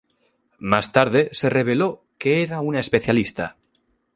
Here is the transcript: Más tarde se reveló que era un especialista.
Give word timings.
Más 0.71 0.91
tarde 0.93 1.29
se 1.31 1.47
reveló 1.51 2.07
que 2.17 2.41
era 2.41 2.59
un 2.61 2.73
especialista. 2.75 3.57